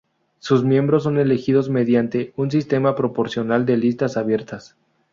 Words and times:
Sus 0.39 0.63
miembros 0.63 1.03
son 1.03 1.19
elegidos 1.19 1.69
mediante 1.69 2.33
un 2.35 2.49
sistema 2.49 2.95
proporcional 2.95 3.67
de 3.67 3.77
listas 3.77 4.17
abiertas. 4.17 4.75